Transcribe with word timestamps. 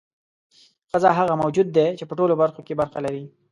ښځه 0.91 1.09
هغه 1.17 1.33
موجود 1.41 1.67
دی 1.75 1.87
چې 1.97 2.03
په 2.09 2.13
ټولو 2.19 2.33
برخو 2.41 2.61
کې 2.67 2.79
برخه 2.81 2.99
لري. 3.05 3.25